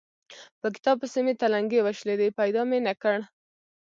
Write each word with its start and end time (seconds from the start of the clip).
په 0.59 0.67
کتاب 0.75 0.95
پسې 1.01 1.19
مې 1.25 1.33
تلنګې 1.41 1.79
وشلېدې؛ 1.83 2.29
پيدا 2.39 2.61
مې 2.69 2.79
نه 2.87 2.93
کړ. 3.01 3.17